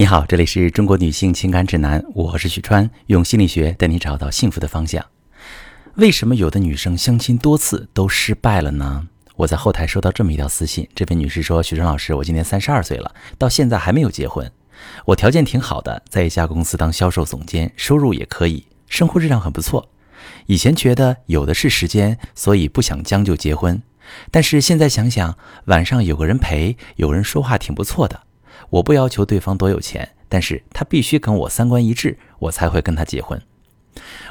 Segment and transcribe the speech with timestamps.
[0.00, 5.04] 你好，这里是中国女性情感指南，我是许川，用心理学带你找到幸福的方向。
[5.96, 9.06] 为什么有的女生相亲多次都失败了呢？
[9.36, 14.50] 我在后台收到这么一条私信，这位女士说：“许川老师，我今年三十二岁了，到现在还没有结婚。
[15.04, 19.86] 我条件挺好的，在一家公司当销售总监，收入也可以，生活质量很不错。
[20.46, 23.82] 以前觉得有的是时间，所以不想将就结婚。
[24.30, 25.36] 但是现在想想，
[25.66, 28.18] 晚上有个人陪，有人说话挺不错的。”
[28.70, 33.40] 我不要求对方多有钱，但是他必须跟我三观一致，我才会跟他结婚。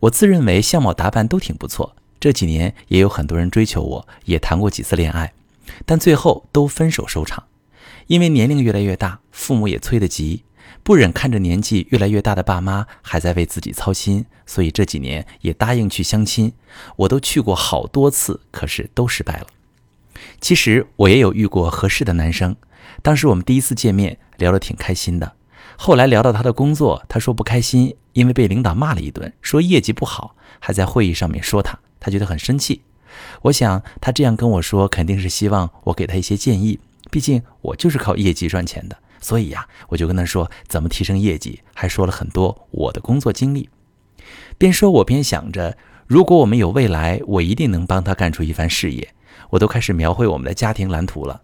[0.00, 5.32] 我自认为相貌打扮都挺不错，这几年也有很多人追求我，也谈过几次恋爱，
[5.86, 7.44] 但最后都分手收场。
[8.08, 10.44] 因为年龄越来越大，父母也催得急，
[10.82, 16.52] 不忍看着年纪越来越大的爸妈还在为自己操心，所以这几年也答应去相亲。
[16.96, 19.46] 我都去过好多次，可是都失败了。
[20.40, 22.56] 其实我也有遇过合适的男生。
[23.02, 25.34] 当时我们第一次见面聊得挺开心的，
[25.76, 32.82] 后来聊到他的工作，他说不开心，因为被领导骂了一顿，说业绩不好，还在会议上面说他，他觉得很生气。
[33.42, 36.78] 我想他这样跟我说，肯定是希望我给他一些建议，
[37.10, 43.68] 毕竟我就是靠业绩赚钱的，所以呀，我就跟他说怎么提升业绩，还说了很多我的工作经历。
[44.58, 49.13] 边说我边想着，如果我们有未来，我一定能帮他干出一番事业。
[49.50, 51.42] 我都开始描绘我们的家庭蓝图了。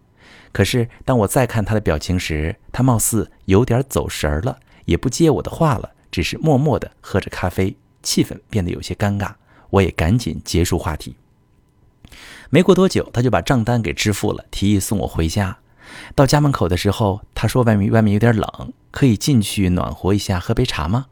[0.51, 9.33] 可是，当我再看他的表情时，他貌似有点走神儿了，也不接我的话了，只是默默地喝着咖啡，气氛变得有些尴尬。
[9.69, 11.15] 我也赶紧结束话题。
[12.49, 15.59] 没过多久，他就把账单给支付了，提议送我回家。
[16.13, 21.05] 到家门口的时候，他说：“外面外面有点冷，可以进去暖和一下，喝杯茶吗？”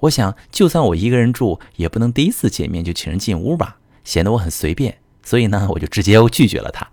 [0.00, 4.98] 我想，就算我一个人住，也不能第一次见面就请人进屋吧，显得我很随便。
[5.24, 6.86] 所以呢， 我就直接拒绝了他。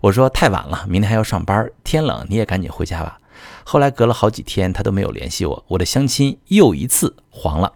[0.00, 3.18] 我说太晚了，明天还要上班，天冷你也赶紧回家吧。
[3.64, 7.72] 后来隔了好几天，他都没有联系我，我的相亲又一次黄了。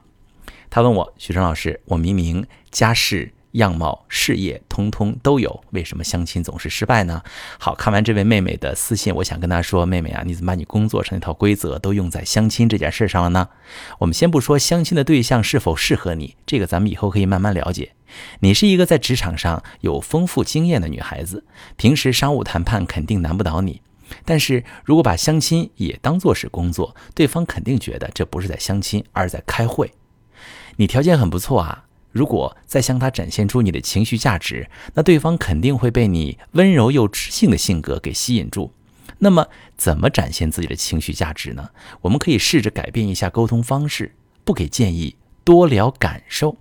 [0.69, 7.23] 他问我，许成老师，我明明家世、样貌、事业通通都有，为什么相亲总是失败呢？
[7.59, 13.49] 好看完这位妹妹的私信，我想跟她说，妹妹啊，你怎么把你工作上那套规则都用在相亲这件事上了呢？
[13.99, 17.93] 我们先不说相亲的对象是否适合你，这个咱们以后可以慢慢了解。
[18.41, 21.45] 你是一个在职场上有丰富经验的女孩子，
[21.77, 23.81] 平时商务谈判肯定难不倒你。
[24.25, 29.93] 但是如果把相亲也当作是工作，对方肯定觉得这不是在相亲，而是在开会。
[30.77, 38.73] 你条件很不错啊，如果再向他展现出你的情绪价值，那对方肯定会被你温柔又知性的性格给吸引住。
[39.19, 41.71] 那么怎么展现自己的情绪价值呢？
[42.01, 46.57] 我们可以试着改变一下沟通方式，不给建议，多聊感受。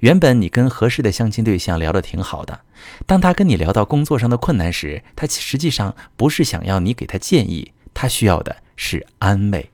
[0.00, 2.60] 原本你跟合适的相亲对象聊得挺好的，
[3.06, 9.70] 当他跟你聊到工作上的困难时，他实际上不是想要你给他建议，他需要的是安慰。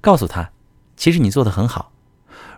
[0.00, 0.50] 告诉他，
[0.96, 1.92] 其实你做得很好。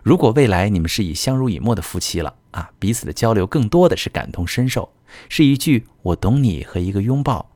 [0.03, 4.91] 如果未来你们是以相濡以沫的夫妻了啊，彼此的交流更多的是感同身受，
[5.27, 7.51] 是一句“我懂你”和一个拥抱。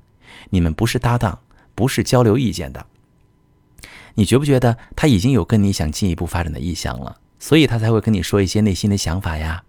[0.50, 1.40] 你们不是搭档，
[1.74, 2.86] 不是交流意见的。
[4.16, 7.18] 你觉不觉得他已经有跟你想进一步发展的意向了？
[7.40, 9.64] 所以他才会跟你说一些内心的想法呀。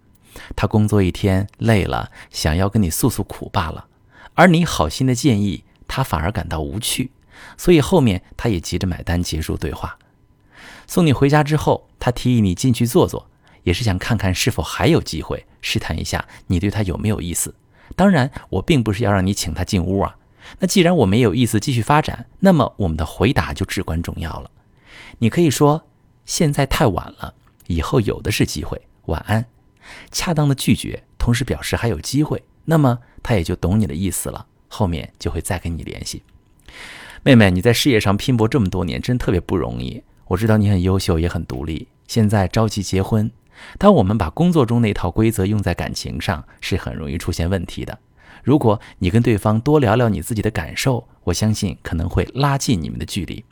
[0.55, 3.87] 他工作一天累了，想要跟你诉诉苦罢了。
[4.33, 7.11] 而你好心的建议，他反而感到无趣。
[7.57, 9.97] 所以后面他也急着买单结束对话。
[10.87, 13.29] 送你回家之后，他提议你进去坐坐，
[13.63, 17.55] 也是想看看是否还有机会，试探一下你对他有没有意思。
[17.95, 20.17] 当然，我并不是要让你请他进屋啊。
[20.59, 24.51] 那既然我没有意思继续发展，那么我们的回答就至关重要了。
[25.19, 25.87] 你可以说
[26.25, 27.33] 现在太晚了。
[27.67, 29.43] 以后有的是机会，晚安。
[30.11, 36.21] 恰当的拒绝，同时表示还有机会，那么他也就懂你的意思了，后面就会再跟你联系。
[37.23, 40.03] 妹妹，你在事业上拼搏这么多年，真特别不容易。
[40.27, 41.87] 我知道你很优秀，也很独立。
[42.07, 43.31] 现在着急结婚，
[43.77, 47.97] 当我们把工作中那套规则用在感情上，是很容易出现问题的。
[48.43, 53.43] 如果你跟对方多聊聊你自己的感受，我相信可能会拉近你们的距离。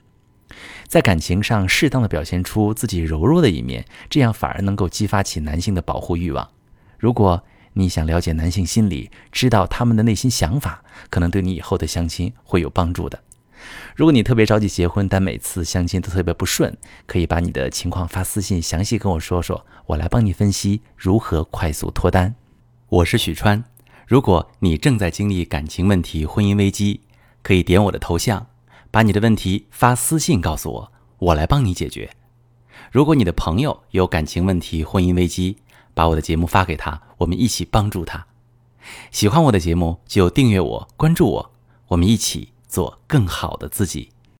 [0.87, 6.47] 在感情上适当的表现出自己柔弱的一面，这样反而能够激发起男性的保护欲望。
[6.99, 7.43] 如果
[7.73, 13.19] 你想了解男性心理，知道他们的内心想法，可能对你以后的相亲会有帮助的。
[13.95, 16.75] 如果你特别着急结婚，但每次相亲都特别不顺，
[17.05, 22.35] 可以把你的情况发私信，详细跟我说说，我来帮你分析如何快速脱单。
[22.89, 23.63] 我是许川，
[24.07, 27.01] 如果你正在经历感情问题、婚姻危机，
[27.41, 28.47] 可以点我的头像。
[28.91, 32.11] 把你的问题发私信告诉我，我来帮你解决。
[32.91, 35.57] 如果你的朋友有感情问题、婚姻危机，
[35.95, 38.27] 把我的节目发给他，我们一起帮助他。
[39.09, 41.51] 喜欢我的节目就订阅我、关注我，
[41.87, 44.09] 我们一起做更好的自己。